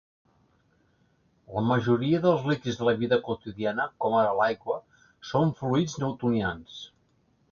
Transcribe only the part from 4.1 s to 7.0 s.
ara l'aigua, són fluids newtonians.